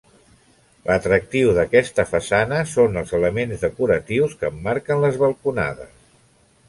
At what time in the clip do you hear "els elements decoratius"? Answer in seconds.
3.03-4.35